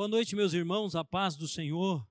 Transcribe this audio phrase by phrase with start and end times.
[0.00, 2.02] Boa noite, meus irmãos, a paz do Senhor.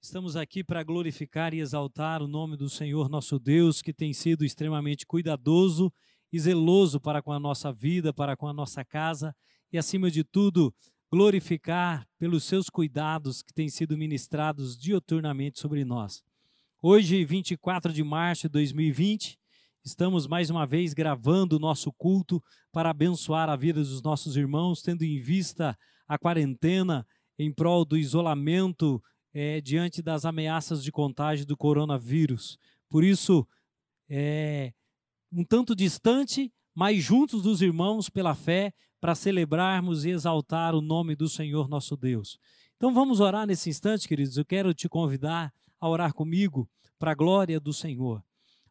[0.00, 4.44] Estamos aqui para glorificar e exaltar o nome do Senhor nosso Deus, que tem sido
[4.44, 5.92] extremamente cuidadoso
[6.32, 9.34] e zeloso para com a nossa vida, para com a nossa casa
[9.72, 10.72] e, acima de tudo,
[11.10, 16.22] glorificar pelos seus cuidados que têm sido ministrados dioturnamente sobre nós.
[16.80, 19.36] Hoje, 24 de março de 2020,
[19.84, 22.40] estamos mais uma vez gravando o nosso culto
[22.70, 27.04] para abençoar a vida dos nossos irmãos, tendo em vista a quarentena
[27.38, 29.02] em prol do isolamento
[29.34, 32.58] é, diante das ameaças de contágio do coronavírus.
[32.88, 33.46] Por isso,
[34.08, 34.72] é,
[35.32, 41.16] um tanto distante, mas juntos dos irmãos pela fé, para celebrarmos e exaltar o nome
[41.16, 42.38] do Senhor nosso Deus.
[42.76, 44.36] Então vamos orar nesse instante, queridos.
[44.36, 48.22] Eu quero te convidar a orar comigo para a glória do Senhor.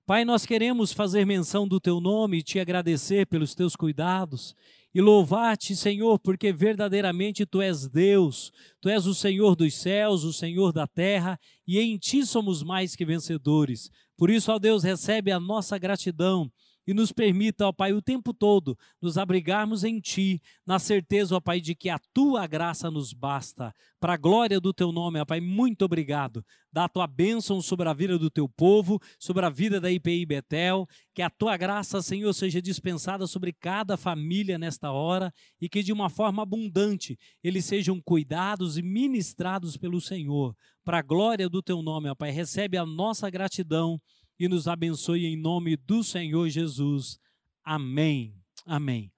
[0.06, 4.56] Pai, nós queremos fazer menção do teu nome e te agradecer pelos teus cuidados
[4.94, 8.52] e louvar-te, Senhor, porque verdadeiramente tu és Deus,
[8.82, 12.96] tu és o Senhor dos céus, o Senhor da terra, e em ti somos mais
[12.96, 13.92] que vencedores.
[14.18, 16.52] Por isso, ó Deus, recebe a nossa gratidão
[16.86, 21.40] e nos permita, ó Pai, o tempo todo nos abrigarmos em Ti, na certeza, ó
[21.40, 23.74] Pai, de que a Tua graça nos basta.
[24.00, 26.44] Para a glória do Teu nome, ó Pai, muito obrigado.
[26.72, 30.26] Dá a Tua bênção sobre a vida do Teu povo, sobre a vida da IPI
[30.26, 35.84] Betel, que a Tua graça, Senhor, seja dispensada sobre cada família nesta hora e que
[35.84, 40.56] de uma forma abundante eles sejam cuidados e ministrados pelo Senhor.
[40.84, 44.02] Para a glória do Teu nome, ó Pai, recebe a nossa gratidão
[44.42, 47.20] e nos abençoe em nome do Senhor Jesus.
[47.64, 48.34] Amém.
[48.66, 49.12] Amém.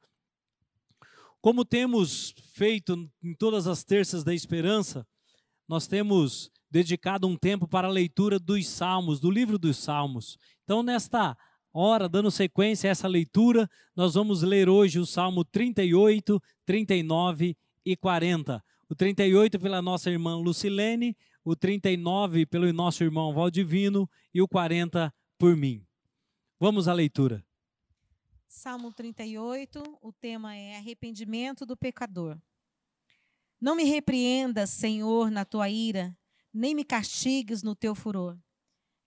[1.39, 5.07] Como temos feito em todas as terças da esperança,
[5.65, 10.37] nós temos dedicado um tempo para a leitura dos Salmos, do livro dos Salmos.
[10.65, 11.37] Então, nesta
[11.71, 17.95] hora, dando sequência a essa leitura, nós vamos ler hoje o Salmo 38, 39 e
[17.95, 18.61] 40.
[18.89, 25.13] O 38 pela nossa irmã Lucilene, o 39 pelo nosso irmão Valdivino e o 40
[25.37, 25.85] por mim.
[26.59, 27.45] Vamos à leitura.
[28.47, 32.39] Salmo 38, o tema é arrependimento do pecador.
[33.59, 36.15] Não me repreendas, Senhor, na tua ira,
[36.53, 38.37] nem me castigues no teu furor.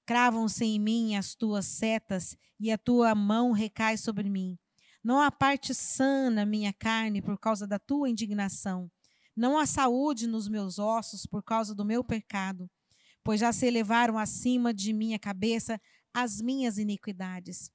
[0.04, 4.58] Cravam-se em mim as tuas setas e a tua mão recai sobre mim.
[5.02, 8.90] Não há parte sã na minha carne por causa da tua indignação.
[9.36, 12.70] Não há saúde nos meus ossos por causa do meu pecado,
[13.22, 15.78] pois já se elevaram acima de minha cabeça
[16.14, 17.70] as minhas iniquidades.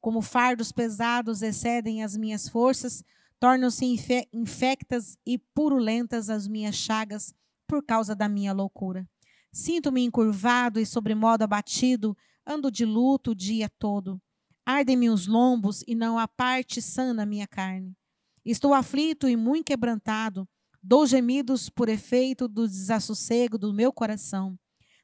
[0.00, 3.02] Como fardos pesados excedem as minhas forças,
[3.40, 3.84] tornam-se
[4.32, 7.34] infectas e purulentas as minhas chagas
[7.66, 9.08] por causa da minha loucura.
[9.52, 12.16] Sinto-me encurvado e sobremodo abatido,
[12.46, 14.22] ando de luto o dia todo.
[14.64, 17.96] Ardem-me os lombos e não há parte sã na minha carne.
[18.44, 20.48] Estou aflito e muito quebrantado,
[20.82, 24.58] dou gemidos por efeito do desassossego do meu coração.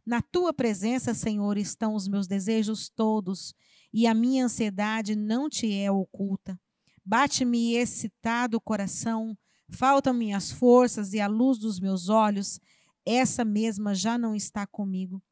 [0.05, 3.55] Na tua presença, Senhor, estão os meus desejos todos,
[3.93, 6.59] e a minha ansiedade não te é oculta.
[7.05, 9.37] Bate-me excitado o coração,
[9.69, 12.61] faltam-me as forças e a luz dos meus olhos,
[13.05, 15.23] essa mesma já não está comigo.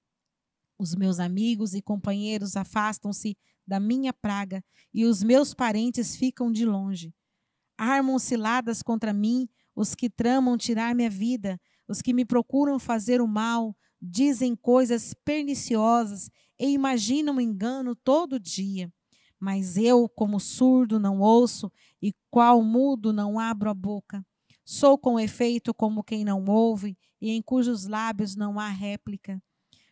[0.78, 4.62] Os meus amigos e companheiros afastam-se da minha praga,
[4.92, 7.14] e os meus parentes ficam de longe.
[7.78, 13.20] Armam ciladas contra mim os que tramam tirar minha vida, os que me procuram fazer
[13.20, 18.92] o mal, dizem coisas perniciosas e imaginam engano todo dia.
[19.38, 21.70] Mas eu, como surdo, não ouço,
[22.00, 24.24] e qual mudo não abro a boca.
[24.64, 29.42] Sou com efeito como quem não ouve, e em cujos lábios não há réplica.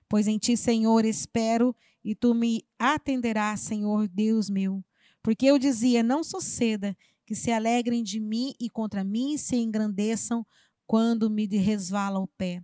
[0.08, 4.84] Pois em ti, Senhor, espero, e tu me atenderás, Senhor Deus meu.
[5.22, 10.46] Porque eu dizia: não suceda que se alegrem de mim e contra mim se engrandeçam
[10.86, 12.62] quando me resvala o pé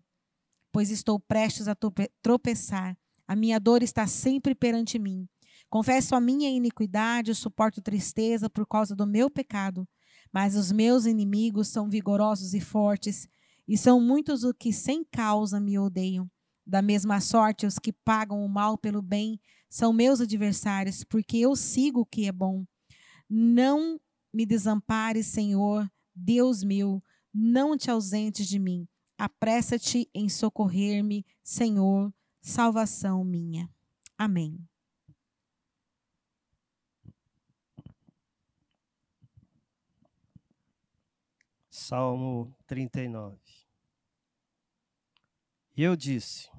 [0.72, 1.76] pois estou prestes a
[2.22, 2.96] tropeçar.
[3.26, 5.28] A minha dor está sempre perante mim.
[5.68, 9.86] Confesso a minha iniquidade, suporto tristeza por causa do meu pecado.
[10.32, 13.28] Mas os meus inimigos são vigorosos e fortes,
[13.66, 16.30] e são muitos os que sem causa me odeiam.
[16.66, 21.56] Da mesma sorte, os que pagam o mal pelo bem são meus adversários, porque eu
[21.56, 22.64] sigo o que é bom.
[23.28, 23.98] Não
[24.32, 27.02] me desampares, Senhor, Deus meu,
[27.32, 28.86] não te ausentes de mim.
[29.16, 33.68] Apressa-te em socorrer-me, Senhor, salvação minha.
[34.16, 34.58] Amém.
[41.70, 43.38] Salmo 39
[45.74, 46.50] E eu disse: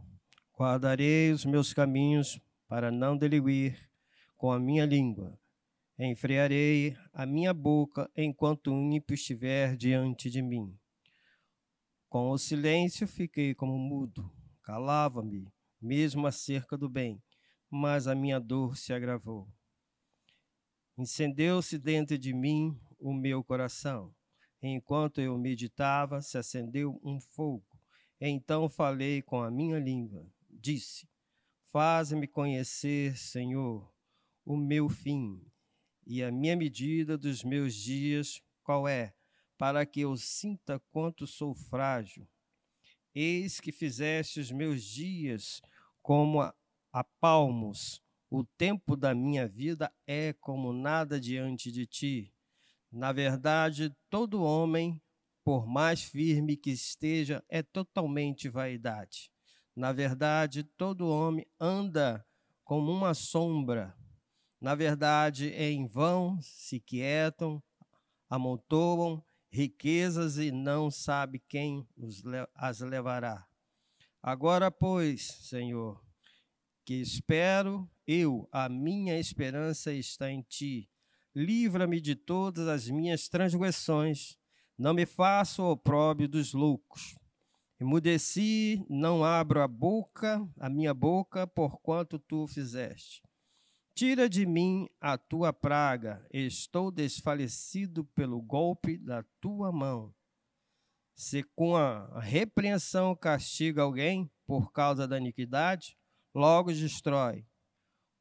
[0.58, 3.90] Guardarei os meus caminhos para não delinquir
[4.36, 5.39] com a minha língua.
[6.02, 10.74] Enfrearei a minha boca enquanto o ímpio estiver diante de mim.
[12.08, 14.32] Com o silêncio fiquei como mudo,
[14.64, 15.52] calava-me,
[15.82, 17.22] mesmo acerca do bem,
[17.70, 19.46] mas a minha dor se agravou.
[20.98, 24.16] Incendeu-se dentro de mim o meu coração.
[24.62, 27.68] Enquanto eu meditava, se acendeu um fogo.
[28.22, 30.26] Então falei com a minha língua.
[30.50, 31.06] Disse:
[31.74, 33.94] Faz-me conhecer, Senhor,
[34.46, 35.46] o meu fim
[36.10, 39.14] e a minha medida dos meus dias, qual é?
[39.60, 42.28] Para que eu sinta quanto sou frágil.
[43.14, 45.62] Eis que fizeste os meus dias
[46.02, 46.52] como a,
[46.92, 48.02] a palmos.
[48.28, 52.34] O tempo da minha vida é como nada diante de ti.
[52.92, 55.00] Na verdade, todo homem,
[55.44, 59.32] por mais firme que esteja, é totalmente vaidade.
[59.76, 62.26] Na verdade, todo homem anda
[62.64, 63.96] como uma sombra.
[64.62, 67.64] Na verdade, é em vão se quietam,
[68.30, 71.88] amontoam riquezas e não sabe quem
[72.56, 73.48] as levará.
[74.22, 76.04] Agora, pois, Senhor,
[76.86, 80.90] que espero, eu, a minha esperança está em ti.
[81.34, 84.38] Livra-me de todas as minhas transgressões,
[84.78, 87.16] não me faça o opróbrio dos loucos.
[87.80, 93.22] Emudeci, não abro a boca, a minha boca, porquanto tu fizeste.
[94.00, 100.16] Tira de mim a tua praga, estou desfalecido pelo golpe da tua mão.
[101.14, 105.98] Se com a repreensão castiga alguém por causa da iniquidade,
[106.34, 107.46] logo destrói.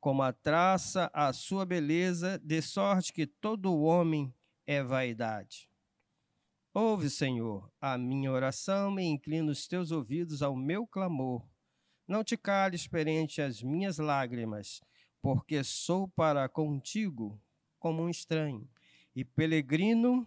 [0.00, 4.34] Como a traça a sua beleza, de sorte que todo homem
[4.66, 5.70] é vaidade.
[6.74, 11.48] Ouve, Senhor, a minha oração e inclina os teus ouvidos ao meu clamor.
[12.04, 14.80] Não te cales perante as minhas lágrimas,
[15.20, 17.40] porque sou para contigo
[17.78, 18.68] como um estranho
[19.14, 20.26] e peregrino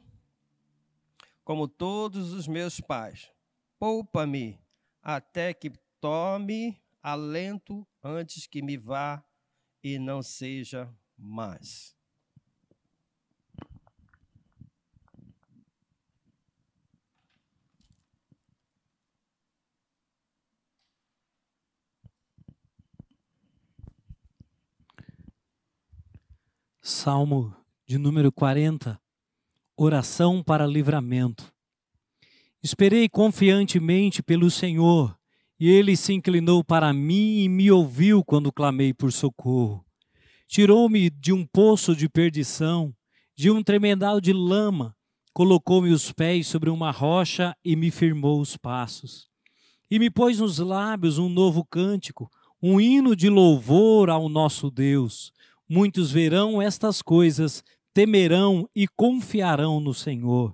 [1.44, 3.32] como todos os meus pais.
[3.80, 4.60] Poupa-me
[5.02, 9.24] até que tome alento antes que me vá
[9.84, 11.96] e não seja mais.
[26.84, 27.56] Salmo
[27.86, 29.00] de número 40,
[29.78, 31.54] oração para livramento.
[32.64, 35.16] Esperei confiantemente pelo Senhor,
[35.60, 39.86] e ele se inclinou para mim e me ouviu quando clamei por socorro.
[40.48, 42.92] Tirou-me de um poço de perdição,
[43.36, 44.98] de um tremendal de lama,
[45.34, 49.30] colocou-me os pés sobre uma rocha e me firmou os passos.
[49.90, 52.28] E me pôs nos lábios um novo cântico,
[52.60, 55.32] um hino de louvor ao nosso Deus.
[55.74, 57.64] Muitos verão estas coisas,
[57.94, 60.54] temerão e confiarão no Senhor.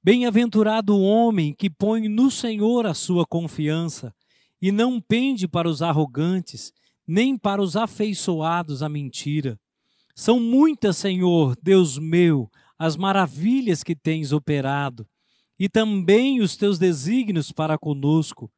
[0.00, 4.14] Bem-aventurado o homem que põe no Senhor a sua confiança
[4.62, 6.72] e não pende para os arrogantes,
[7.04, 9.58] nem para os afeiçoados à mentira.
[10.14, 12.48] São muitas, Senhor, Deus meu,
[12.78, 15.08] as maravilhas que tens operado,
[15.58, 18.48] e também os teus desígnios para conosco.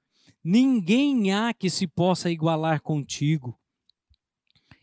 [0.44, 3.58] Ninguém há que se possa igualar contigo.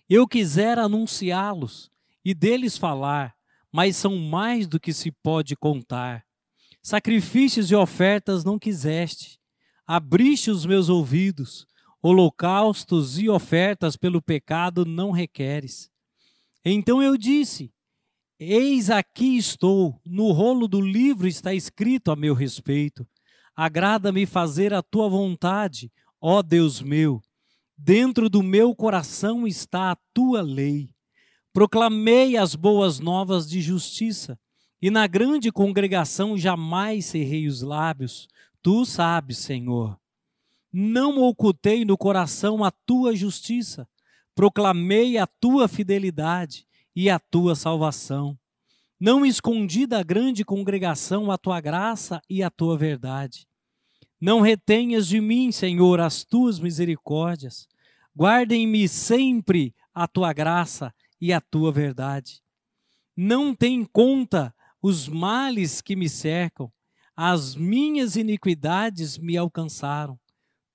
[0.08, 1.90] Eu quisera anunciá-los
[2.24, 3.34] e deles falar,
[3.72, 6.24] mas são mais do que se pode contar.
[6.82, 9.40] Sacrifícios e ofertas não quiseste,
[9.88, 11.66] abriste os meus ouvidos,
[12.02, 15.90] holocaustos e ofertas pelo pecado não requeres.
[16.64, 17.74] Então eu disse:
[18.40, 23.08] Eis aqui estou, no rolo do livro está escrito a meu respeito.
[23.56, 27.22] Agrada-me fazer a tua vontade, ó Deus meu.
[27.78, 30.90] Dentro do meu coração está a tua lei.
[31.52, 34.40] Proclamei as boas novas de justiça,
[34.82, 38.28] e na grande congregação jamais cerrei os lábios.
[38.62, 40.00] Tu sabes, Senhor.
[40.72, 43.88] Não ocultei no coração a tua justiça,
[44.34, 48.38] proclamei a tua fidelidade e a tua salvação.
[49.00, 53.48] Não escondi da grande congregação a tua graça e a tua verdade.
[54.20, 57.68] Não retenhas de mim, Senhor, as tuas misericórdias.
[58.18, 62.42] Guardem-me sempre a tua graça e a tua verdade.
[63.16, 66.72] Não tem conta os males que me cercam,
[67.16, 70.20] as minhas iniquidades me alcançaram,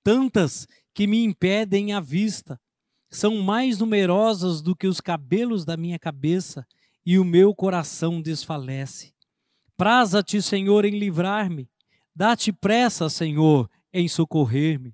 [0.03, 2.59] tantas que me impedem a vista.
[3.09, 6.65] São mais numerosas do que os cabelos da minha cabeça,
[7.03, 9.13] e o meu coração desfalece.
[9.75, 11.67] Praza-te, Senhor, em livrar-me
[12.15, 14.93] Dá-te pressa, Senhor, em socorrer-me.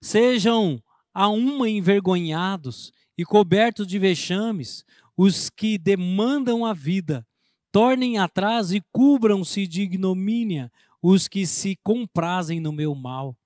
[0.00, 4.84] Sejam a uma envergonhados e cobertos de vexames
[5.16, 7.26] os que demandam a vida.
[7.72, 10.70] Tornem atrás e cubram-se de ignomínia
[11.02, 13.36] os que se comprazem no meu mal.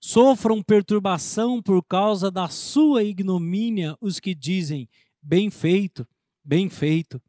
[0.00, 4.88] Sofram perturbação por causa da sua ignomínia os que dizem:
[5.22, 6.06] Bem feito,
[6.44, 7.22] bem feito.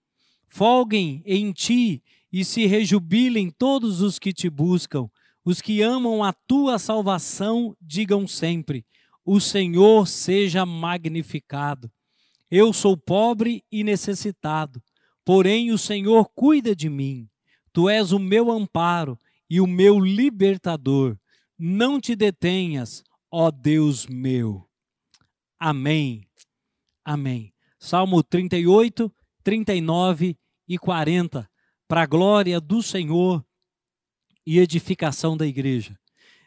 [0.47, 5.07] Folguem em ti e se rejubilem todos os que te buscam.
[5.45, 8.85] Os que amam a tua salvação, digam sempre:
[9.25, 11.91] O Senhor seja magnificado.
[12.49, 14.81] Eu sou pobre e necessitado,
[15.25, 17.27] porém o Senhor cuida de mim.
[17.73, 19.17] Tu és o meu amparo
[19.49, 21.17] e o meu libertador.
[21.57, 24.67] Não te detenhas, ó Deus meu.
[25.59, 26.27] Amém.
[27.03, 27.53] Amém.
[27.79, 29.11] Salmo 38,
[29.43, 31.49] 39 e 40,
[31.87, 33.43] para a glória do Senhor
[34.45, 35.97] e edificação da igreja.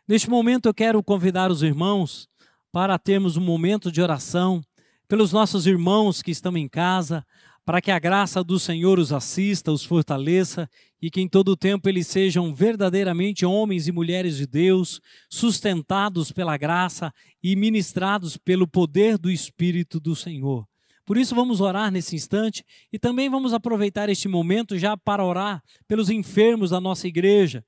[0.06, 2.28] Neste momento eu quero convidar os irmãos
[2.70, 4.62] para termos um momento de oração
[5.08, 7.24] pelos nossos irmãos que estão em casa,
[7.64, 10.68] para que a graça do Senhor os assista, os fortaleça
[11.02, 16.30] e que em todo o tempo eles sejam verdadeiramente homens e mulheres de Deus, sustentados
[16.30, 17.12] pela graça
[17.42, 20.64] e ministrados pelo poder do Espírito do Senhor.
[21.04, 25.62] Por isso, vamos orar nesse instante e também vamos aproveitar este momento já para orar
[25.88, 27.64] pelos enfermos da nossa igreja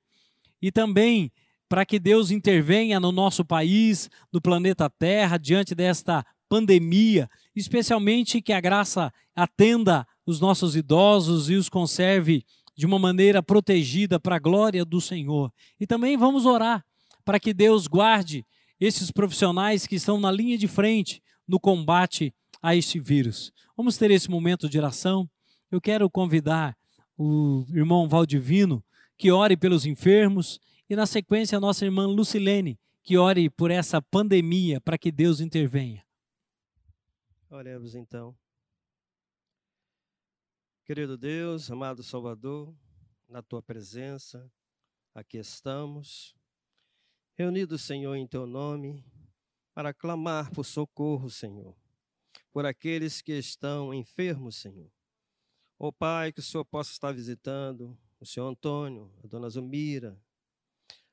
[0.61, 1.31] e também
[1.67, 8.51] para que Deus intervenha no nosso país, no planeta Terra, diante desta pandemia, especialmente que
[8.51, 12.43] a graça atenda os nossos idosos e os conserve
[12.75, 15.51] de uma maneira protegida para a glória do Senhor.
[15.79, 16.83] E também vamos orar
[17.23, 18.45] para que Deus guarde
[18.79, 23.51] esses profissionais que estão na linha de frente no combate a este vírus.
[23.77, 25.29] Vamos ter esse momento de oração.
[25.71, 26.75] Eu quero convidar
[27.17, 28.83] o irmão Valdivino
[29.19, 34.01] que ore pelos enfermos e na sequência a nossa irmã Lucilene que ore por essa
[34.01, 36.05] pandemia para que Deus intervenha.
[37.49, 38.33] Oremos então.
[40.85, 42.73] Querido Deus, amado Salvador,
[43.27, 44.49] na tua presença,
[45.13, 46.33] aqui estamos,
[47.37, 49.03] reunidos, Senhor, em teu nome,
[49.73, 51.75] para clamar por socorro, Senhor,
[52.53, 54.89] por aqueles que estão enfermos, Senhor.
[55.77, 60.19] Ó oh, Pai, que o Senhor possa estar visitando o Senhor Antônio, a Dona Zumira,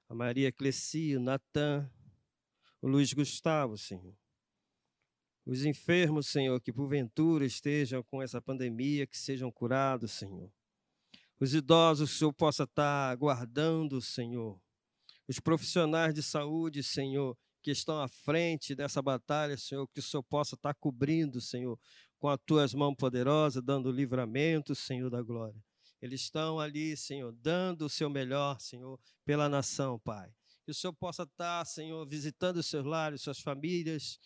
[0.09, 1.91] a Maria Cleci, o Natan,
[2.81, 4.15] o Luiz Gustavo, Senhor
[5.47, 10.51] os enfermos, Senhor, que porventura estejam com essa pandemia, que sejam curados, Senhor.
[11.39, 14.61] Os idosos, que o Senhor possa estar guardando, Senhor.
[15.29, 20.25] Os profissionais de saúde, Senhor, que estão à frente dessa batalha, Senhor, que o Senhor
[20.25, 21.79] possa estar cobrindo, Senhor,
[22.19, 25.63] com as tuas mãos poderosas, dando livramento, Senhor da glória.
[26.01, 30.31] Eles estão ali, Senhor, dando o seu melhor, Senhor, pela nação, Pai.
[30.65, 34.19] Que o Senhor possa estar, Senhor, visitando os seus lares, suas famílias,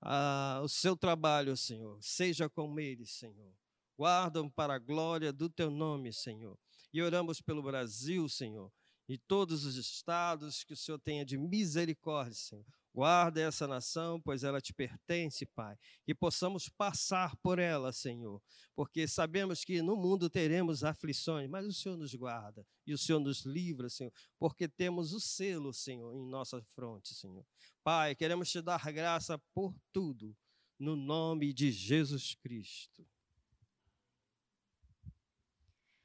[0.00, 1.98] ah, o seu trabalho, Senhor.
[2.00, 3.52] Seja com eles, Senhor.
[3.98, 6.58] Guardam para a glória do teu nome, Senhor.
[6.92, 8.72] E oramos pelo Brasil, Senhor,
[9.08, 12.64] e todos os estados que o Senhor tenha de misericórdia, Senhor.
[12.92, 15.78] Guarda essa nação, pois ela te pertence, Pai.
[16.04, 18.42] Que possamos passar por ela, Senhor.
[18.74, 23.20] Porque sabemos que no mundo teremos aflições, mas o Senhor nos guarda e o Senhor
[23.20, 24.12] nos livra, Senhor.
[24.38, 27.46] Porque temos o selo, Senhor, em nossa fronte, Senhor.
[27.84, 30.36] Pai, queremos te dar graça por tudo,
[30.76, 33.06] no nome de Jesus Cristo.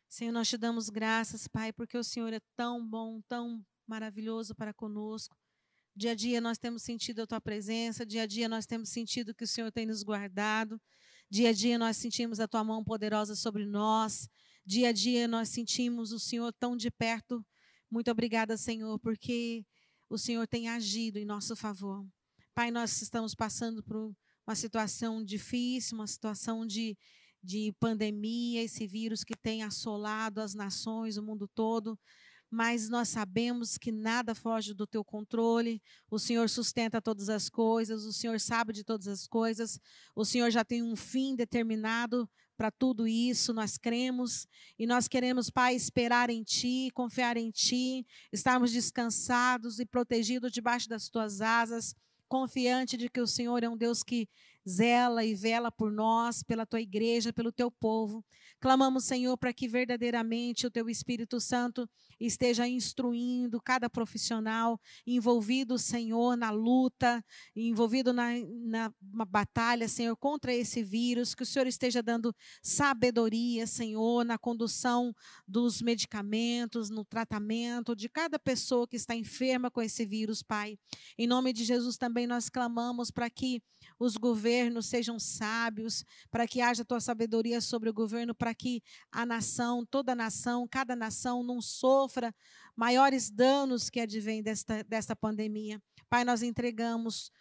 [0.07, 4.73] Senhor, nós te damos graças, Pai, porque o Senhor é tão bom, tão maravilhoso para
[4.73, 5.35] conosco.
[5.97, 9.33] Dia a dia nós temos sentido a tua presença, dia a dia nós temos sentido
[9.33, 10.77] que o Senhor tem nos guardado,
[11.29, 14.27] dia a dia nós sentimos a tua mão poderosa sobre nós,
[14.65, 17.41] dia a dia nós sentimos o Senhor tão de perto.
[17.89, 19.65] Muito obrigada, Senhor, porque
[20.09, 22.05] o Senhor tem agido em nosso favor.
[22.53, 24.13] Pai, nós estamos passando por
[24.45, 26.97] uma situação difícil, uma situação de,
[27.41, 31.97] de pandemia, esse vírus que tem assolado as nações, o mundo todo
[32.55, 35.81] mas nós sabemos que nada foge do teu controle.
[36.09, 39.77] O Senhor sustenta todas as coisas, o Senhor sabe de todas as coisas.
[40.15, 44.47] O Senhor já tem um fim determinado para tudo isso, nós cremos
[44.79, 50.87] e nós queremos, Pai, esperar em Ti, confiar em Ti, estarmos descansados e protegidos debaixo
[50.87, 51.93] das Tuas asas,
[52.29, 54.29] confiante de que o Senhor é um Deus que
[54.67, 58.25] zela e vela por nós, pela tua igreja, pelo teu povo.
[58.59, 61.87] Clamamos, Senhor, para que verdadeiramente o teu Espírito Santo
[62.19, 67.23] esteja instruindo cada profissional envolvido, Senhor, na luta,
[67.55, 68.31] envolvido na,
[68.63, 68.91] na,
[69.25, 75.13] batalha, Senhor, contra esse vírus, que o Senhor esteja dando sabedoria, Senhor, na condução
[75.47, 80.77] dos medicamentos, no tratamento de cada pessoa que está enferma com esse vírus, Pai.
[81.17, 83.61] Em nome de Jesus também nós clamamos para que
[83.99, 88.81] os governos governos sejam sábios, para que haja tua sabedoria sobre o governo, para que
[89.11, 92.04] a nação, toda a nação, cada nação não sofra
[92.75, 95.81] maiores danos que advêm desta, desta pandemia.
[96.09, 97.31] Pai, nós entregamos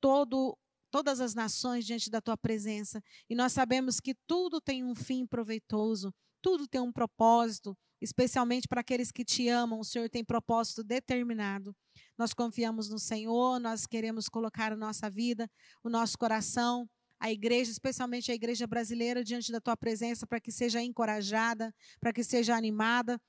[0.00, 0.56] todo
[0.90, 3.02] todas as nações diante da tua presença.
[3.28, 8.80] E nós sabemos que tudo tem um fim proveitoso, tudo tem um propósito, especialmente para
[8.80, 9.80] aqueles que te amam.
[9.80, 11.74] O Senhor tem propósito determinado.
[12.16, 15.50] Nós confiamos no Senhor, nós queremos colocar a nossa vida,
[15.82, 16.88] o nosso coração,
[17.20, 22.12] a igreja, especialmente a igreja brasileira, diante da tua presença, para que seja encorajada, para
[22.12, 23.20] que seja animada,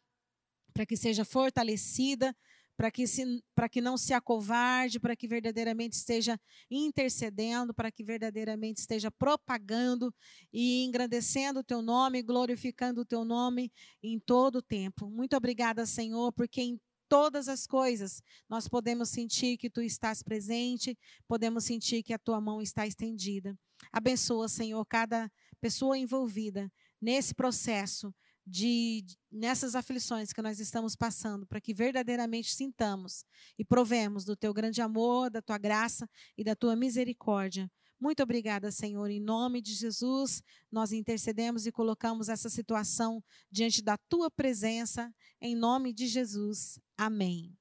[0.79, 2.33] para que seja fortalecida
[2.77, 6.39] para que, se, que não se acovarde, para que verdadeiramente esteja
[6.71, 10.15] intercedendo, para que verdadeiramente esteja propagando
[10.53, 13.69] e engrandecendo o teu nome, glorificando o teu nome
[14.01, 15.09] em todo o tempo.
[15.09, 20.97] Muito obrigada, Senhor, porque em todas as coisas nós podemos sentir que tu estás presente,
[21.27, 23.53] podemos sentir que a tua mão está estendida.
[23.91, 26.71] Abençoa, Senhor, cada pessoa envolvida
[27.01, 28.15] nesse processo
[28.49, 33.23] de nessas aflições que nós estamos passando, para que verdadeiramente sintamos
[33.57, 37.69] e provemos do teu grande amor, da tua graça e da tua misericórdia.
[37.99, 39.09] Muito obrigada, Senhor.
[39.11, 40.41] Em nome de Jesus,
[40.71, 46.79] nós intercedemos e colocamos essa situação diante da tua presença, em nome de Jesus.
[46.97, 47.55] Amém.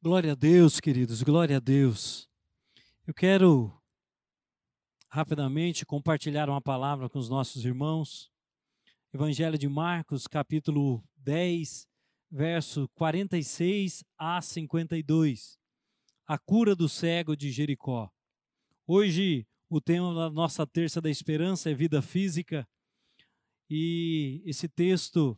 [0.00, 2.28] Glória a Deus, queridos, glória a Deus.
[3.06, 3.79] Eu quero
[5.10, 8.30] rapidamente compartilhar uma palavra com os nossos irmãos.
[9.12, 11.88] Evangelho de Marcos, capítulo 10,
[12.30, 15.58] verso 46 a 52.
[16.24, 18.08] A cura do cego de Jericó.
[18.86, 22.68] Hoje, o tema da nossa terça da esperança é vida física.
[23.68, 25.36] E esse texto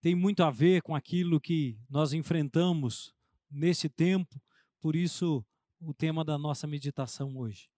[0.00, 3.14] tem muito a ver com aquilo que nós enfrentamos
[3.50, 4.40] nesse tempo,
[4.80, 5.44] por isso
[5.78, 7.68] o tema da nossa meditação hoje.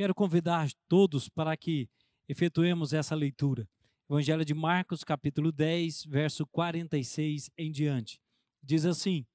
[0.00, 1.86] Quero convidar todos para que
[2.26, 3.68] efetuemos essa leitura.
[4.08, 8.18] Evangelho de Marcos, capítulo 10, verso 46 em diante.
[8.62, 9.26] Diz assim: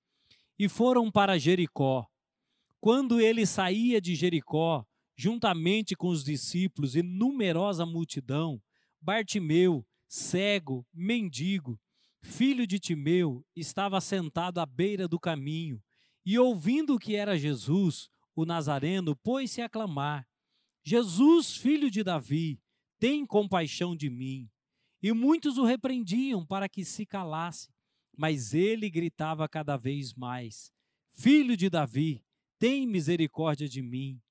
[0.58, 2.08] E foram para Jericó.
[2.82, 4.84] Quando ele saía de Jericó,
[5.16, 8.60] juntamente com os discípulos e numerosa multidão,
[9.00, 11.80] Bartimeu, cego, mendigo,
[12.24, 15.80] filho de Timeu, estava sentado à beira do caminho,
[16.26, 20.28] e ouvindo que era Jesus, o Nazareno, pôs-se a clamar:
[20.88, 22.62] Jesus, filho de Davi,
[23.00, 24.48] tem compaixão de mim.
[25.02, 27.74] E muitos o repreendiam para que se calasse,
[28.16, 30.72] mas ele gritava cada vez mais:
[31.12, 32.24] Filho de Davi,
[32.60, 34.22] tem misericórdia de mim.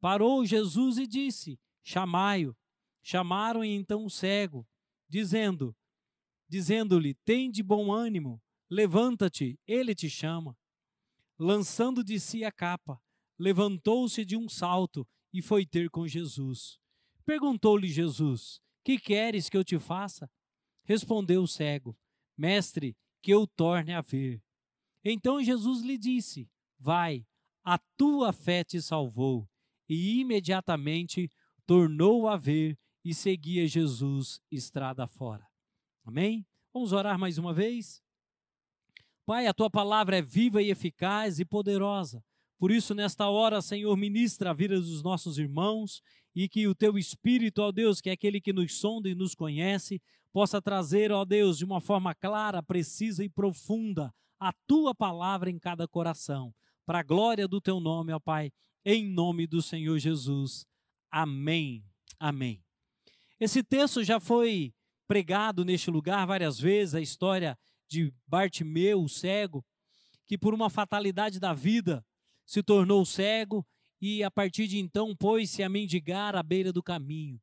[0.00, 2.56] Parou Jesus e disse: Chamai-o.
[3.02, 4.64] Chamaram então o cego,
[5.08, 5.76] dizendo:
[6.48, 8.40] dizendo-lhe: Tem de bom ânimo,
[8.70, 10.56] levanta-te, ele te chama.
[11.36, 13.02] Lançando de si a capa,
[13.36, 15.06] levantou-se de um salto
[15.36, 16.78] e foi ter com Jesus.
[17.26, 20.30] Perguntou-lhe Jesus: Que queres que eu te faça?
[20.82, 21.94] Respondeu o cego:
[22.34, 24.42] Mestre, que eu torne a ver.
[25.04, 27.26] Então Jesus lhe disse: Vai,
[27.62, 29.46] a tua fé te salvou.
[29.86, 31.30] E imediatamente
[31.66, 35.46] tornou a ver e seguia Jesus estrada fora.
[36.02, 36.46] Amém?
[36.72, 38.02] Vamos orar mais uma vez?
[39.26, 42.24] Pai, a tua palavra é viva e eficaz e poderosa
[42.58, 46.02] por isso, nesta hora, Senhor, ministra a vida dos nossos irmãos
[46.34, 49.34] e que o teu Espírito, ó Deus, que é aquele que nos sonda e nos
[49.34, 50.00] conhece,
[50.32, 55.58] possa trazer, ó Deus, de uma forma clara, precisa e profunda a tua palavra em
[55.58, 58.52] cada coração, para a glória do teu nome, ó Pai,
[58.84, 60.66] em nome do Senhor Jesus.
[61.10, 61.84] Amém.
[62.18, 62.62] Amém.
[63.40, 64.74] Esse texto já foi
[65.06, 69.64] pregado neste lugar várias vezes, a história de Bartimeu, o cego,
[70.26, 72.04] que por uma fatalidade da vida,
[72.46, 73.66] se tornou cego
[74.00, 77.40] e a partir de então pôs-se a mendigar à beira do caminho.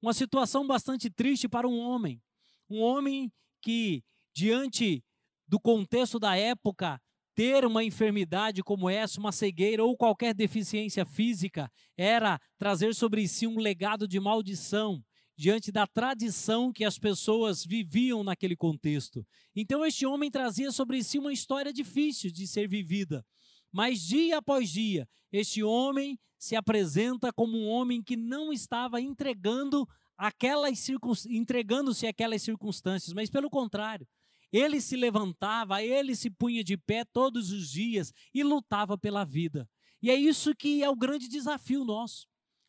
[0.00, 2.22] Uma situação bastante triste para um homem.
[2.70, 4.02] Um homem que,
[4.34, 5.04] diante
[5.46, 7.00] do contexto da época,
[7.34, 13.46] ter uma enfermidade como essa, uma cegueira ou qualquer deficiência física, era trazer sobre si
[13.46, 15.02] um legado de maldição
[15.36, 19.24] diante da tradição que as pessoas viviam naquele contexto.
[19.54, 23.24] Então, este homem trazia sobre si uma história difícil de ser vivida.
[23.72, 29.86] Mas dia após dia, este homem se apresenta como um homem que não estava entregando
[30.16, 30.88] aquelas
[31.28, 34.06] entregando-se aquelas circunstâncias, mas pelo contrário,
[34.52, 39.68] ele se levantava, ele se punha de pé todos os dias e lutava pela vida.
[40.00, 42.26] E é isso que é o grande desafio nosso: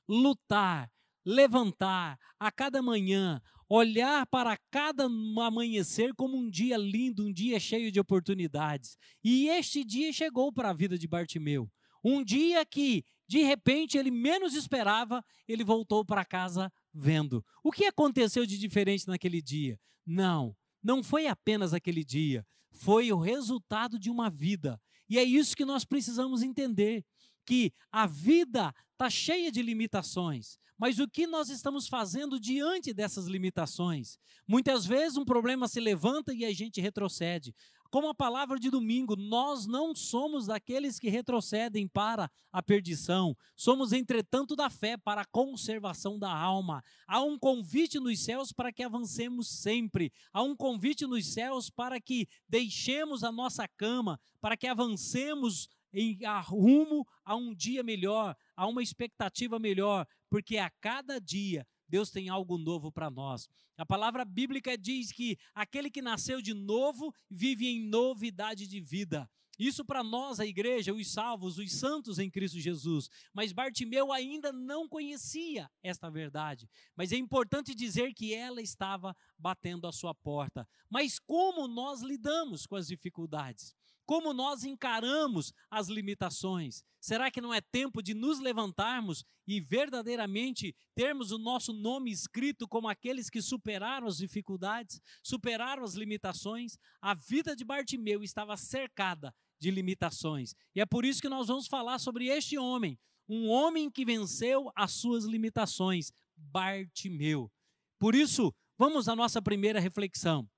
[0.08, 0.92] lutar,
[1.26, 7.92] levantar a cada manhã, olhar para cada amanhecer como um dia lindo, um dia cheio
[7.92, 8.98] de oportunidades.
[9.24, 11.70] E este dia chegou para a vida de Bartimeu.
[12.04, 17.46] Um dia que de repente, ele menos esperava, ele voltou para casa vendo.
[17.64, 19.80] O que aconteceu de diferente naquele dia?
[20.04, 24.82] Não, não foi apenas aquele dia, foi o resultado de uma vida.
[25.08, 27.06] E é isso que nós precisamos entender
[27.50, 33.26] que a vida está cheia de limitações, mas o que nós estamos fazendo diante dessas
[33.26, 34.20] limitações?
[34.48, 37.56] Muitas vezes um problema se levanta e a gente retrocede.
[37.90, 43.94] Como a palavra de domingo, nós não somos daqueles que retrocedem para a perdição, somos,
[43.94, 46.84] entretanto, da fé para a conservação da alma.
[47.08, 52.00] Há um convite nos céus para que avancemos sempre, há um convite nos céus para
[52.00, 58.68] que deixemos a nossa cama, para que avancemos em rumo a um dia melhor, a
[58.68, 63.50] uma expectativa melhor, porque a cada dia Deus tem algo novo para nós.
[63.78, 69.30] A palavra bíblica diz que aquele que nasceu de novo vive em novidade de vida.
[69.60, 73.10] Isso para nós, a igreja, os salvos, os santos em Cristo Jesus.
[73.34, 76.70] Mas Bartimeu ainda não conhecia esta verdade.
[76.96, 80.66] Mas é importante dizer que ela estava batendo a sua porta.
[80.90, 83.76] Mas como nós lidamos com as dificuldades?
[84.10, 86.84] Como nós encaramos as limitações?
[87.00, 92.68] Será que não é tempo de nos levantarmos e verdadeiramente termos o nosso nome escrito
[92.68, 96.76] como aqueles que superaram as dificuldades, superaram as limitações?
[97.00, 100.56] A vida de Bartimeu estava cercada de limitações.
[100.74, 102.98] E é por isso que nós vamos falar sobre este homem,
[103.30, 107.52] um homem que venceu as suas limitações, Bartimeu.
[108.00, 110.50] Por isso, vamos à nossa primeira reflexão.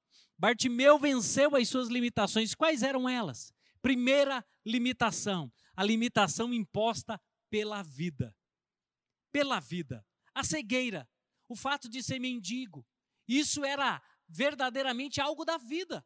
[0.41, 2.55] Bartimeu venceu as suas limitações.
[2.55, 3.53] Quais eram elas?
[3.79, 8.35] Primeira limitação, a limitação imposta pela vida.
[9.31, 10.03] Pela vida.
[10.33, 11.07] A cegueira,
[11.47, 12.83] o fato de ser mendigo.
[13.27, 16.03] Isso era verdadeiramente algo da vida.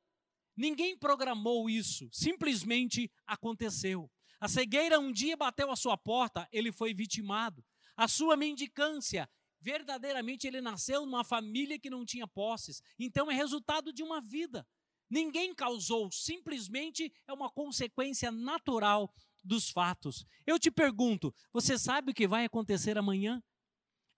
[0.54, 4.12] Ninguém programou isso, simplesmente aconteceu.
[4.38, 7.64] A cegueira um dia bateu à sua porta, ele foi vitimado.
[7.96, 9.30] A sua mendicância
[9.66, 12.84] verdadeiramente ele nasceu numa família que não tinha posses.
[13.00, 14.66] Então é resultado de uma vida.
[15.10, 19.12] Ninguém causou, simplesmente é uma consequência natural
[19.44, 20.24] dos fatos.
[20.46, 23.42] Eu te pergunto, você sabe o que vai acontecer amanhã?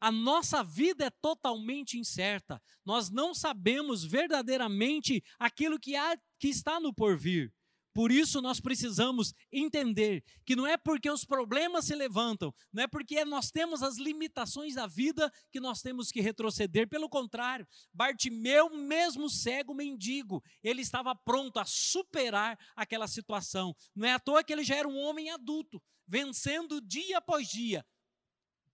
[0.01, 2.61] A nossa vida é totalmente incerta.
[2.85, 7.53] Nós não sabemos verdadeiramente aquilo que, há, que está no porvir.
[7.97, 12.87] Por isso nós precisamos entender que não é porque os problemas se levantam, não é
[12.87, 16.87] porque nós temos as limitações da vida que nós temos que retroceder.
[16.87, 23.75] Pelo contrário, Bartimeu, mesmo cego mendigo, ele estava pronto a superar aquela situação.
[23.95, 27.83] Não é à toa que ele já era um homem adulto, vencendo dia após dia,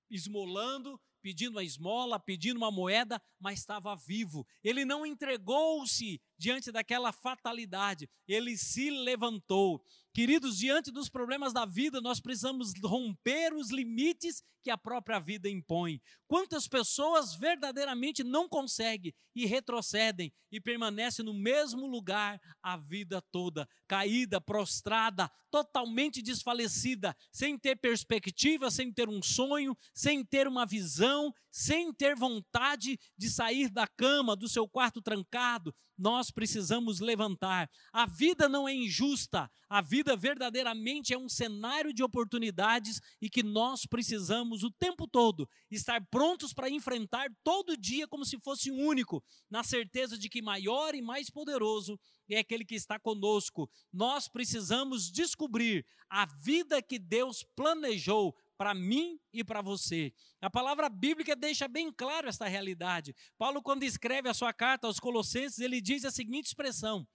[0.10, 4.46] esmolando, pedindo uma esmola, pedindo uma moeda, mas estava vivo.
[4.62, 9.82] Ele não entregou-se diante daquela fatalidade, ele se levantou.
[10.14, 15.50] Queridos, diante dos problemas da vida, nós precisamos romper os limites que a própria vida
[15.50, 16.02] impõe.
[16.28, 23.68] Quantas pessoas verdadeiramente não conseguem e retrocedem e permanecem no mesmo lugar a vida toda,
[23.88, 31.34] caída, prostrada, totalmente desfalecida, sem ter perspectiva, sem ter um sonho, sem ter uma visão,
[31.52, 37.72] sem ter vontade de sair da cama, do seu quarto trancado, nós precisamos levantar.
[37.94, 43.42] A vida não é injusta, a vida verdadeiramente é um cenário de oportunidades e que
[43.42, 48.86] nós precisamos o tempo todo estar prontos para enfrentar todo dia como se fosse um
[48.86, 51.98] único, na certeza de que maior e mais poderoso
[52.30, 53.70] é aquele que está conosco.
[53.92, 60.14] Nós precisamos descobrir a vida que Deus planejou para mim e para você.
[60.42, 63.16] A palavra bíblica deixa bem claro esta realidade.
[63.38, 67.08] Paulo, quando escreve a sua carta aos Colossenses, ele diz a seguinte expressão: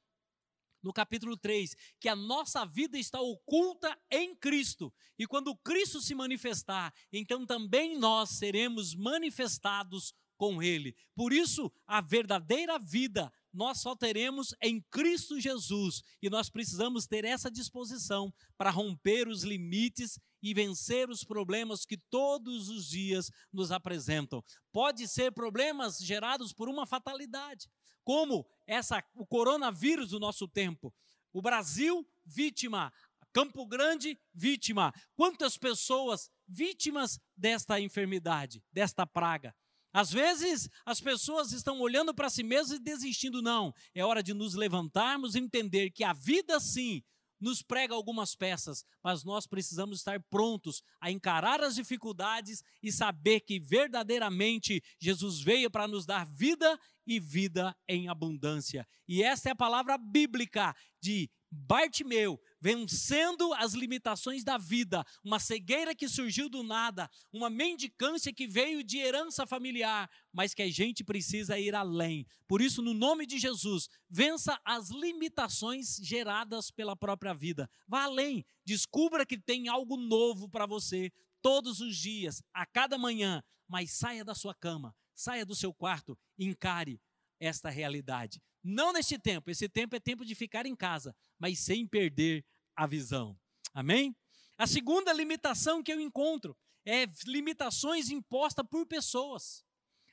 [0.82, 4.92] no capítulo 3, que a nossa vida está oculta em Cristo.
[5.18, 10.94] E quando Cristo se manifestar, então também nós seremos manifestados com Ele.
[11.14, 16.02] Por isso, a verdadeira vida nós só teremos em Cristo Jesus.
[16.22, 21.96] E nós precisamos ter essa disposição para romper os limites e vencer os problemas que
[21.96, 24.42] todos os dias nos apresentam.
[24.72, 27.68] Pode ser problemas gerados por uma fatalidade,
[28.04, 30.94] como essa o coronavírus do nosso tempo.
[31.32, 32.92] O Brasil vítima,
[33.32, 34.92] Campo Grande vítima.
[35.14, 39.54] Quantas pessoas vítimas desta enfermidade, desta praga?
[39.92, 43.42] Às vezes as pessoas estão olhando para si mesmas e desistindo.
[43.42, 47.02] Não, é hora de nos levantarmos e entender que a vida sim
[47.40, 53.40] nos prega algumas peças, mas nós precisamos estar prontos a encarar as dificuldades e saber
[53.40, 58.86] que verdadeiramente Jesus veio para nos dar vida e vida em abundância.
[59.06, 65.94] E essa é a palavra bíblica de Bartimeu, vencendo as limitações da vida, uma cegueira
[65.94, 71.02] que surgiu do nada, uma mendicância que veio de herança familiar, mas que a gente
[71.02, 72.26] precisa ir além.
[72.46, 77.70] Por isso, no nome de Jesus, vença as limitações geradas pela própria vida.
[77.86, 83.42] Vá além, descubra que tem algo novo para você todos os dias, a cada manhã,
[83.66, 87.00] mas saia da sua cama, saia do seu quarto, encare
[87.40, 88.40] esta realidade.
[88.62, 92.44] Não neste tempo, esse tempo é tempo de ficar em casa, mas sem perder
[92.76, 93.38] a visão.
[93.72, 94.16] Amém?
[94.56, 99.64] A segunda limitação que eu encontro é limitações impostas por pessoas.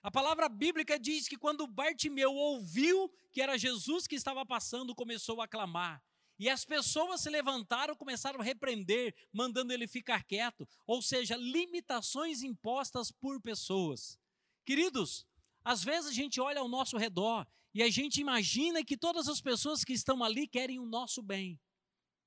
[0.03, 5.41] A palavra bíblica diz que quando Bartimeu ouviu que era Jesus que estava passando, começou
[5.41, 6.03] a clamar.
[6.37, 12.43] E as pessoas se levantaram, começaram a repreender, mandando ele ficar quieto, ou seja, limitações
[12.43, 14.19] impostas por pessoas.
[14.65, 15.25] Queridos,
[15.65, 19.41] às vezes a gente olha ao nosso redor e a gente imagina que todas as
[19.41, 21.59] pessoas que estão ali querem o nosso bem.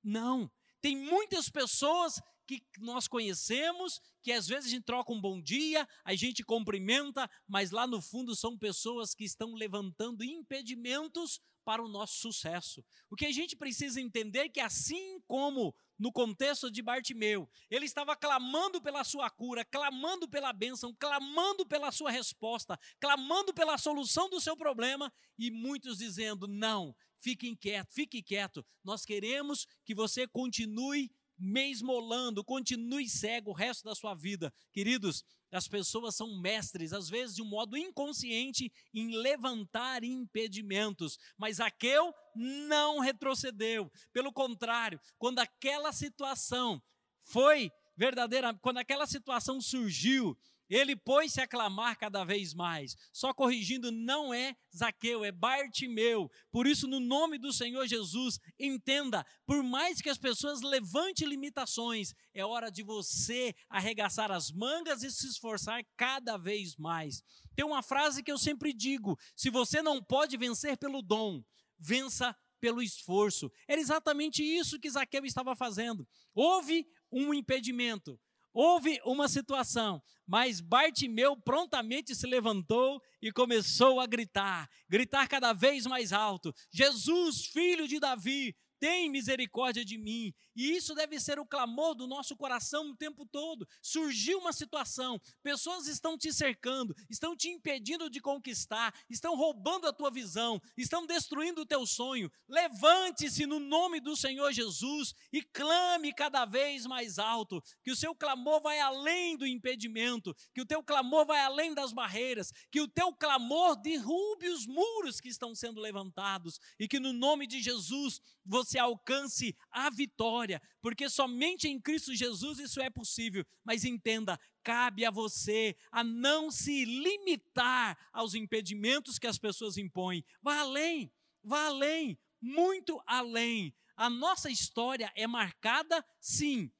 [0.03, 0.51] Não.
[0.81, 5.87] Tem muitas pessoas que nós conhecemos, que às vezes a gente troca um bom dia,
[6.03, 11.89] a gente cumprimenta, mas lá no fundo são pessoas que estão levantando impedimentos para o
[11.89, 12.83] nosso sucesso.
[13.11, 17.85] O que a gente precisa entender é que assim como no contexto de Bartimeu, ele
[17.85, 24.31] estava clamando pela sua cura, clamando pela bênção, clamando pela sua resposta, clamando pela solução
[24.31, 28.65] do seu problema, e muitos dizendo: "Não, fique quieto, fique quieto.
[28.85, 34.53] Nós queremos que você continue mesmolando, continue cego o resto da sua vida.
[34.73, 41.61] Queridos, as pessoas são mestres, às vezes de um modo inconsciente, em levantar impedimentos, mas
[41.61, 43.91] Aqueu não retrocedeu.
[44.13, 46.83] Pelo contrário, quando aquela situação
[47.23, 52.97] foi verdadeira, quando aquela situação surgiu, ele pôs-se a clamar cada vez mais.
[53.13, 56.31] Só corrigindo, não é Zaqueu, é Bartimeu.
[56.51, 62.13] Por isso, no nome do Senhor Jesus, entenda: por mais que as pessoas levantem limitações,
[62.35, 67.23] é hora de você arregaçar as mangas e se esforçar cada vez mais.
[67.57, 71.43] Tem uma frase que eu sempre digo: se você não pode vencer pelo dom,
[71.79, 73.51] vença pelo esforço.
[73.67, 76.07] Era exatamente isso que Zaqueu estava fazendo.
[76.35, 78.21] Houve um impedimento
[78.53, 85.87] Houve uma situação, mas Bartimeu prontamente se levantou e começou a gritar, gritar cada vez
[85.87, 90.33] mais alto: Jesus, filho de Davi, tem misericórdia de mim.
[90.55, 93.67] E isso deve ser o clamor do nosso coração o tempo todo.
[93.81, 99.93] Surgiu uma situação, pessoas estão te cercando, estão te impedindo de conquistar, estão roubando a
[99.93, 102.31] tua visão, estão destruindo o teu sonho.
[102.49, 108.15] Levante-se no nome do Senhor Jesus e clame cada vez mais alto, que o seu
[108.15, 112.89] clamor vai além do impedimento, que o teu clamor vai além das barreiras, que o
[112.89, 118.21] teu clamor derrube os muros que estão sendo levantados e que no nome de Jesus
[118.45, 123.45] você você alcance a vitória, porque somente em Cristo Jesus isso é possível.
[123.65, 130.23] Mas entenda, cabe a você a não se limitar aos impedimentos que as pessoas impõem.
[130.43, 131.11] Vá além,
[131.43, 133.75] vá além, muito além.
[133.97, 136.71] A nossa história é marcada, sim,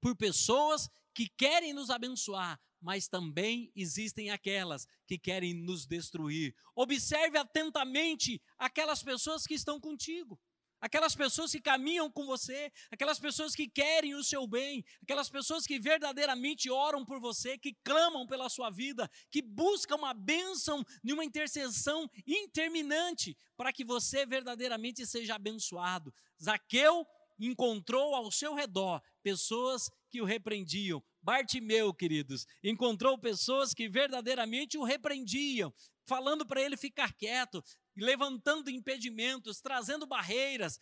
[0.00, 6.54] por pessoas que querem nos abençoar, mas também existem aquelas que querem nos destruir.
[6.74, 10.40] Observe atentamente aquelas pessoas que estão contigo
[10.80, 15.66] aquelas pessoas que caminham com você, aquelas pessoas que querem o seu bem, aquelas pessoas
[15.66, 21.12] que verdadeiramente oram por você, que clamam pela sua vida, que buscam uma bênção de
[21.12, 26.12] uma intercessão interminante para que você verdadeiramente seja abençoado.
[26.42, 27.06] Zaqueu
[27.38, 31.02] encontrou ao seu redor pessoas que o repreendiam.
[31.22, 35.72] Bartimeu, queridos, encontrou pessoas que verdadeiramente o repreendiam,
[36.06, 37.62] falando para ele ficar quieto,
[37.96, 40.80] levantando impedimentos, trazendo barreiras,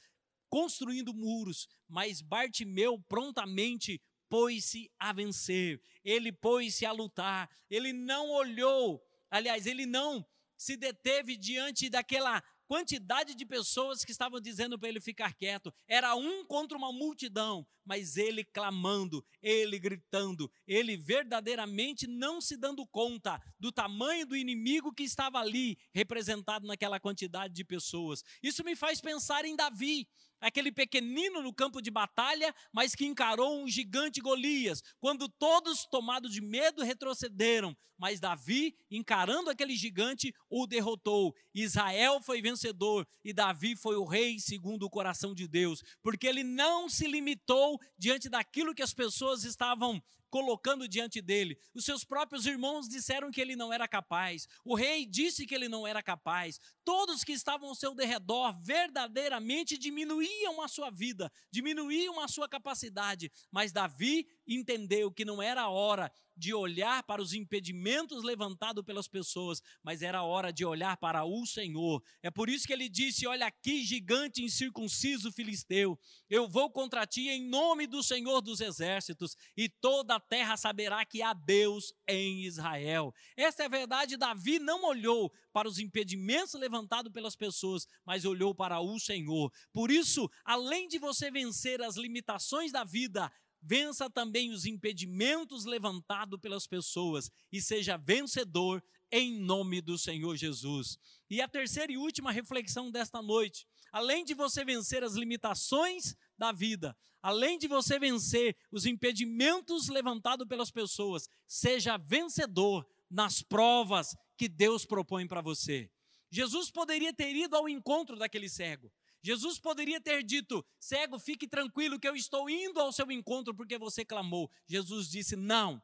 [0.48, 9.02] construindo muros, mas Bartimeu prontamente pôs-se a vencer, ele pôs-se a lutar, ele não olhou,
[9.30, 15.00] aliás, ele não se deteve diante daquela quantidade de pessoas que estavam dizendo para ele
[15.00, 15.72] ficar quieto.
[15.86, 22.86] Era um contra uma multidão, mas ele clamando, ele gritando, ele verdadeiramente não se dando
[22.86, 28.22] conta do tamanho do inimigo que estava ali representado naquela quantidade de pessoas.
[28.42, 30.06] Isso me faz pensar em Davi
[30.40, 36.32] aquele pequenino no campo de batalha, mas que encarou um gigante Golias, quando todos, tomados
[36.32, 37.74] de medo, retrocederam.
[37.98, 41.34] Mas Davi, encarando aquele gigante, o derrotou.
[41.52, 46.44] Israel foi vencedor e Davi foi o rei segundo o coração de Deus, porque ele
[46.44, 51.58] não se limitou diante daquilo que as pessoas estavam colocando diante dele.
[51.74, 54.46] Os seus próprios irmãos disseram que ele não era capaz.
[54.64, 56.60] O rei disse que ele não era capaz.
[56.84, 63.30] Todos que estavam ao seu derredor verdadeiramente diminuíam a sua vida, diminuíam a sua capacidade.
[63.50, 69.60] Mas Davi entendeu que não era hora de olhar para os impedimentos levantados pelas pessoas,
[69.82, 72.02] mas era hora de olhar para o Senhor.
[72.22, 75.98] É por isso que ele disse: Olha aqui, gigante incircunciso filisteu,
[76.30, 81.22] eu vou contra ti em nome do Senhor dos exércitos, e toda terra saberá que
[81.22, 83.14] há Deus em Israel.
[83.36, 84.16] Essa é a verdade.
[84.16, 89.52] Davi não olhou para os impedimentos levantados pelas pessoas, mas olhou para o Senhor.
[89.72, 96.38] Por isso, além de você vencer as limitações da vida, vença também os impedimentos levantados
[96.40, 100.98] pelas pessoas e seja vencedor em nome do Senhor Jesus.
[101.30, 106.52] E a terceira e última reflexão desta noite, além de você vencer as limitações da
[106.52, 114.48] vida, além de você vencer os impedimentos levantados pelas pessoas, seja vencedor nas provas que
[114.48, 115.90] Deus propõe para você.
[116.30, 121.98] Jesus poderia ter ido ao encontro daquele cego, Jesus poderia ter dito: cego, fique tranquilo
[121.98, 124.50] que eu estou indo ao seu encontro porque você clamou.
[124.66, 125.82] Jesus disse: não.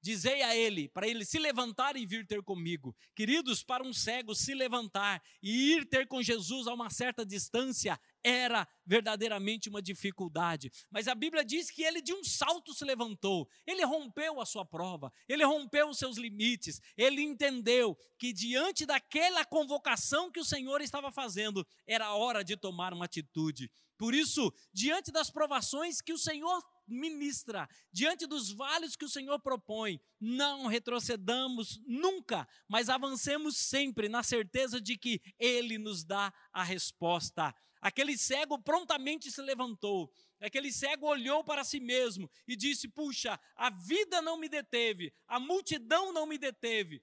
[0.00, 2.94] Dizei a ele, para ele se levantar e vir ter comigo.
[3.14, 7.98] Queridos, para um cego se levantar e ir ter com Jesus a uma certa distância
[8.22, 10.70] era verdadeiramente uma dificuldade.
[10.90, 14.64] Mas a Bíblia diz que ele de um salto se levantou, ele rompeu a sua
[14.64, 20.80] prova, ele rompeu os seus limites, ele entendeu que diante daquela convocação que o Senhor
[20.80, 23.70] estava fazendo, era hora de tomar uma atitude.
[23.96, 29.38] Por isso, diante das provações que o Senhor ministra, diante dos vales que o Senhor
[29.40, 36.62] propõe, não retrocedamos nunca, mas avancemos sempre na certeza de que Ele nos dá a
[36.62, 37.54] resposta.
[37.80, 40.10] Aquele cego prontamente se levantou.
[40.40, 45.38] Aquele cego olhou para si mesmo e disse: Puxa, a vida não me deteve, a
[45.38, 47.02] multidão não me deteve.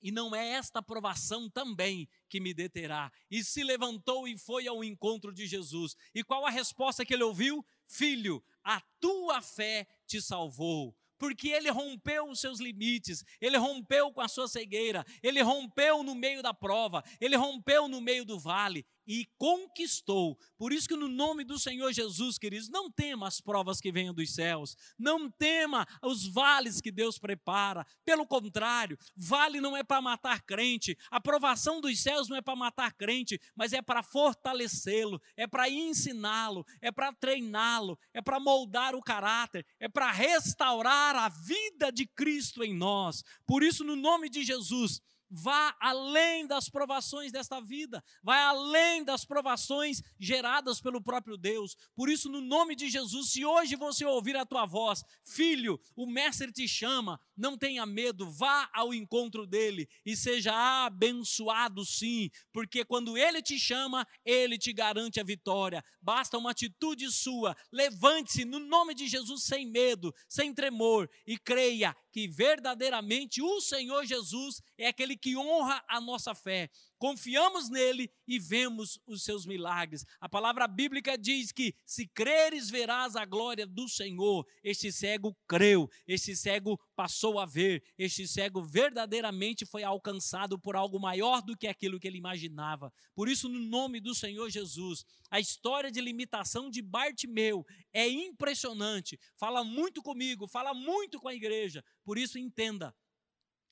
[0.00, 3.10] E não é esta provação também que me deterá.
[3.30, 5.96] E se levantou e foi ao encontro de Jesus.
[6.14, 7.64] E qual a resposta que ele ouviu?
[7.86, 14.20] Filho, a tua fé te salvou porque ele rompeu os seus limites, ele rompeu com
[14.20, 18.84] a sua cegueira, ele rompeu no meio da prova, ele rompeu no meio do vale
[19.06, 20.38] e conquistou.
[20.58, 24.12] Por isso que no nome do Senhor Jesus, queridos, não tema as provas que venham
[24.12, 27.86] dos céus, não tema os vales que Deus prepara.
[28.04, 32.56] Pelo contrário, vale não é para matar crente, a provação dos céus não é para
[32.56, 38.94] matar crente, mas é para fortalecê-lo, é para ensiná-lo, é para treiná-lo, é para moldar
[38.94, 43.22] o caráter, é para restaurar a vida de Cristo em nós.
[43.46, 49.24] Por isso, no nome de Jesus, vá além das provações desta vida, vai além das
[49.24, 51.76] provações geradas pelo próprio Deus.
[51.94, 56.06] Por isso, no nome de Jesus, se hoje você ouvir a tua voz, filho, o
[56.06, 60.54] mestre te chama, não tenha medo, vá ao encontro dele e seja
[60.86, 65.84] abençoado sim, porque quando ele te chama, ele te garante a vitória.
[66.00, 71.94] Basta uma atitude sua, levante-se no nome de Jesus sem medo, sem tremor e creia
[72.12, 78.38] que verdadeiramente o Senhor Jesus é aquele que honra a nossa fé confiamos nele e
[78.38, 80.04] vemos os seus milagres.
[80.20, 84.46] A palavra bíblica diz que se creres, verás a glória do Senhor.
[84.62, 90.98] Este cego creu, este cego passou a ver, este cego verdadeiramente foi alcançado por algo
[90.98, 92.92] maior do que aquilo que ele imaginava.
[93.14, 99.18] Por isso, no nome do Senhor Jesus, a história de limitação de Bartimeu é impressionante.
[99.36, 101.84] Fala muito comigo, fala muito com a igreja.
[102.04, 102.94] Por isso, entenda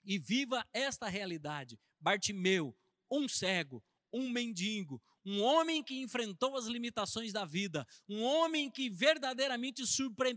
[0.04, 1.78] e viva esta realidade.
[2.00, 2.76] Bartimeu,
[3.10, 8.90] um cego, um mendigo, um homem que enfrentou as limitações da vida, um homem que
[8.90, 9.82] verdadeiramente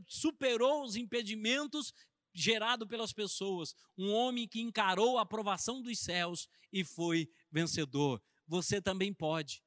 [0.07, 1.93] superou os impedimentos
[2.33, 8.21] gerados pelas pessoas, um homem que encarou a aprovação dos céus e foi vencedor.
[8.47, 9.61] Você também pode.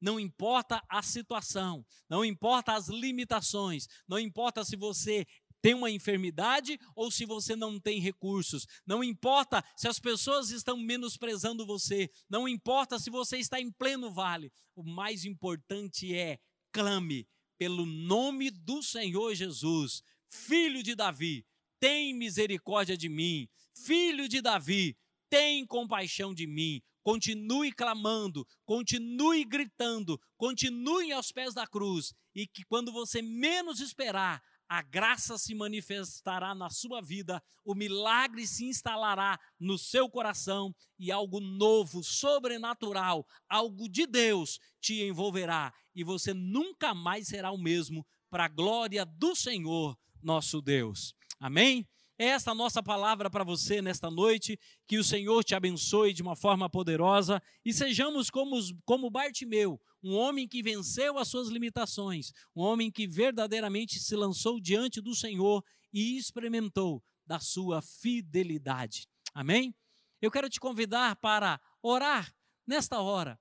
[0.00, 5.26] Não importa a situação, não importa as limitações, não importa se você
[5.60, 8.66] tem uma enfermidade ou se você não tem recursos.
[8.86, 12.10] Não importa se as pessoas estão menosprezando você.
[12.28, 14.52] Não importa se você está em pleno vale.
[14.74, 16.38] O mais importante é
[16.72, 17.26] clame
[17.58, 21.44] pelo nome do Senhor Jesus, filho de Davi.
[21.80, 23.48] Tem misericórdia de mim.
[23.74, 24.96] Filho de Davi,
[25.28, 26.82] tem compaixão de mim.
[27.02, 32.12] Continue clamando, continue gritando, continue aos pés da cruz.
[32.34, 38.46] E que quando você menos esperar, a graça se manifestará na sua vida, o milagre
[38.46, 46.04] se instalará no seu coração e algo novo, sobrenatural, algo de Deus te envolverá e
[46.04, 51.14] você nunca mais será o mesmo para a glória do Senhor, nosso Deus.
[51.40, 51.88] Amém?
[52.18, 54.58] Esta é a nossa palavra para você nesta noite,
[54.88, 60.14] que o Senhor te abençoe de uma forma poderosa e sejamos como, como Bartimeu, um
[60.14, 65.62] homem que venceu as suas limitações, um homem que verdadeiramente se lançou diante do Senhor
[65.92, 69.06] e experimentou da sua fidelidade.
[69.34, 69.74] Amém?
[70.20, 72.32] Eu quero te convidar para orar
[72.66, 73.38] nesta hora.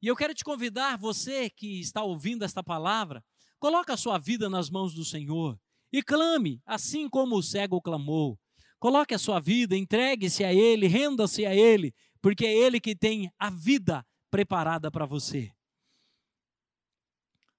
[0.00, 3.24] E eu quero te convidar, você que está ouvindo esta palavra,
[3.58, 5.58] coloque a sua vida nas mãos do Senhor
[5.92, 8.38] e clame, assim como o cego clamou.
[8.78, 11.92] Coloque a sua vida, entregue-se a Ele, renda-se a Ele,
[12.22, 15.50] porque é Ele que tem a vida preparada para você.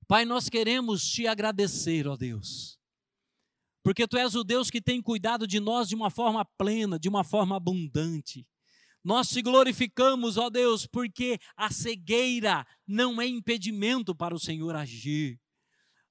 [0.09, 2.79] Pai, nós queremos te agradecer, ó Deus,
[3.83, 7.07] porque Tu és o Deus que tem cuidado de nós de uma forma plena, de
[7.07, 8.43] uma forma abundante.
[9.03, 15.39] Nós te glorificamos, ó Deus, porque a cegueira não é impedimento para o Senhor agir.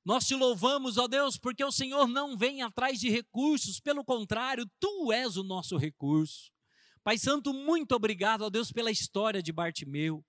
[0.04, 4.64] Nós te louvamos, ó Deus, porque o Senhor não vem atrás de recursos, pelo contrário,
[4.78, 6.52] tu és o nosso recurso.
[7.02, 10.24] Pai Santo, muito obrigado, ó Deus, pela história de Bartimeu.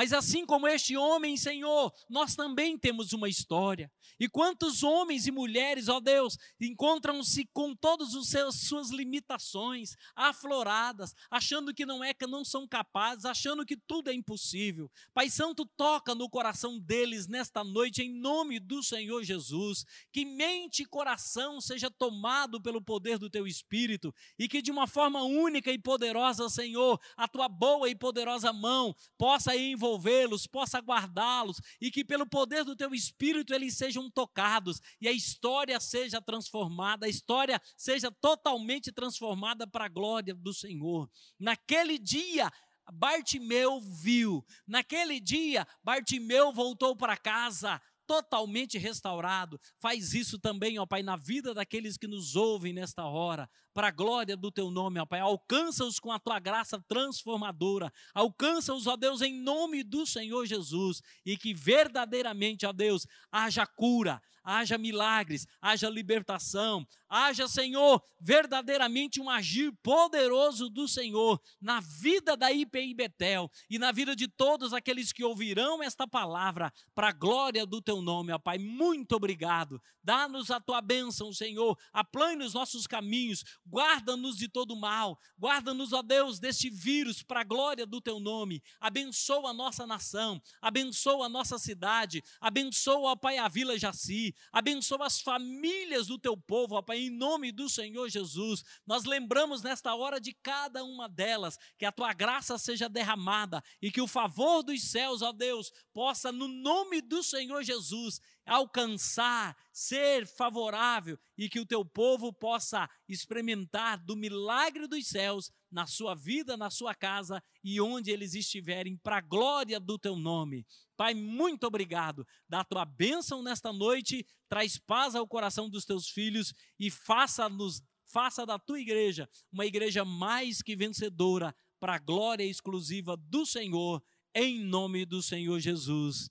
[0.00, 3.92] Mas assim como este homem, Senhor, nós também temos uma história.
[4.18, 11.74] E quantos homens e mulheres, ó Deus, encontram-se com todas as suas limitações, afloradas, achando
[11.74, 14.90] que não é que não são capazes, achando que tudo é impossível.
[15.12, 20.82] Pai Santo, toca no coração deles nesta noite em nome do Senhor Jesus, que mente
[20.82, 25.70] e coração seja tomado pelo poder do teu espírito e que de uma forma única
[25.70, 31.90] e poderosa, Senhor, a tua boa e poderosa mão possa envolver envolvê-los, possa guardá-los e
[31.90, 37.08] que pelo poder do teu espírito eles sejam tocados e a história seja transformada, a
[37.08, 41.10] história seja totalmente transformada para a glória do Senhor.
[41.38, 42.50] Naquele dia,
[42.92, 44.44] Bartimeu viu.
[44.66, 49.60] Naquele dia, Bartimeu voltou para casa totalmente restaurado.
[49.78, 53.90] Faz isso também, ó Pai, na vida daqueles que nos ouvem nesta hora para a
[53.90, 55.20] glória do teu nome, ó Pai.
[55.20, 57.92] Alcança-os com a tua graça transformadora.
[58.14, 61.02] Alcança-os, ó Deus, em nome do Senhor Jesus.
[61.24, 69.28] E que verdadeiramente, ó Deus, haja cura, haja milagres, haja libertação, haja, Senhor, verdadeiramente um
[69.28, 75.12] agir poderoso do Senhor na vida da IPI Betel e na vida de todos aqueles
[75.12, 78.58] que ouvirão esta palavra para a glória do teu nome, ó Pai.
[78.58, 79.80] Muito obrigado.
[80.02, 81.78] Dá-nos a tua bênção, Senhor.
[81.92, 87.44] Aplane os nossos caminhos, guarda-nos de todo mal, guarda-nos, ó Deus, deste vírus para a
[87.44, 88.62] glória do teu nome.
[88.80, 95.06] Abençoa a nossa nação, abençoa a nossa cidade, abençoa, ó Pai, a Vila Jaci, abençoa
[95.06, 98.64] as famílias do teu povo, ó Pai, em nome do Senhor Jesus.
[98.84, 103.90] Nós lembramos nesta hora de cada uma delas, que a tua graça seja derramada e
[103.90, 110.26] que o favor dos céus, ó Deus, possa, no nome do Senhor Jesus, alcançar, ser
[110.26, 116.56] favorável e que o teu povo possa experimentar do milagre dos céus na sua vida,
[116.56, 120.66] na sua casa e onde eles estiverem, para a glória do teu nome.
[120.96, 122.26] Pai, muito obrigado.
[122.48, 128.44] Dá tua bênção nesta noite, traz paz ao coração dos teus filhos e faça-nos, faça
[128.44, 134.02] da tua igreja uma igreja mais que vencedora para a glória exclusiva do Senhor,
[134.34, 136.28] em nome do Senhor Jesus.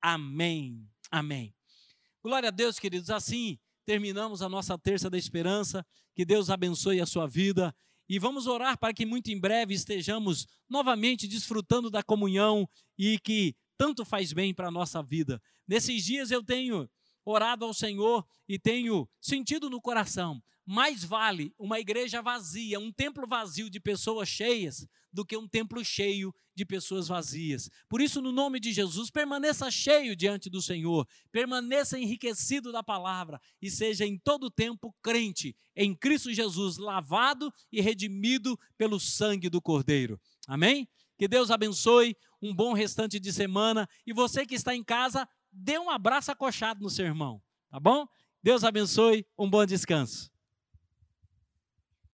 [0.00, 0.88] Amém.
[1.10, 1.55] Amém.
[2.26, 3.08] Glória a Deus, queridos.
[3.08, 5.86] Assim terminamos a nossa terça da esperança.
[6.12, 7.72] Que Deus abençoe a sua vida.
[8.08, 12.68] E vamos orar para que muito em breve estejamos novamente desfrutando da comunhão
[12.98, 15.40] e que tanto faz bem para a nossa vida.
[15.68, 16.90] Nesses dias eu tenho
[17.26, 23.24] orado ao Senhor e tenho sentido no coração mais vale uma igreja vazia, um templo
[23.24, 27.70] vazio de pessoas cheias, do que um templo cheio de pessoas vazias.
[27.88, 33.40] Por isso, no nome de Jesus, permaneça cheio diante do Senhor, permaneça enriquecido da palavra
[33.62, 39.62] e seja em todo tempo crente em Cristo Jesus, lavado e redimido pelo sangue do
[39.62, 40.20] Cordeiro.
[40.48, 40.88] Amém?
[41.16, 45.78] Que Deus abençoe, um bom restante de semana e você que está em casa, dê
[45.78, 48.06] um abraço acochado no seu irmão, tá bom?
[48.42, 50.30] Deus abençoe, um bom descanso.